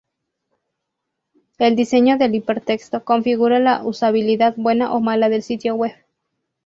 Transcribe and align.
El 1.59 1.75
diseño 1.75 2.17
del 2.17 2.33
hipertexto 2.33 3.05
configura 3.05 3.59
la 3.59 3.83
usabilidad 3.85 4.55
buena 4.57 4.93
o 4.95 4.99
mala 4.99 5.29
del 5.29 5.43
sitio 5.43 5.75
web. 5.75 5.93